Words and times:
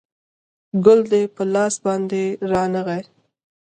ګل 0.85 0.99
دې 1.11 1.23
په 1.35 1.43
لاس 1.53 1.75
باندې 1.85 2.21
رانغلی 2.51 3.03